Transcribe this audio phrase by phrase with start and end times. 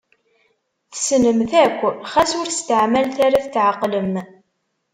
[0.91, 1.79] Tessnem-t akk
[2.11, 4.13] xas ur steɛmalet ara tetɛeqlem